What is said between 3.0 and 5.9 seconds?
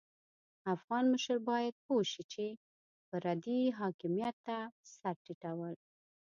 پردي حاکميت ته سر ټيټول.